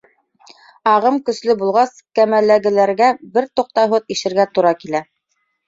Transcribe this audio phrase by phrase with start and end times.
[0.93, 5.07] Ағым көслө булғас, кәмәләгеләргә бер туҡтауһыҙ ишергә тура килә.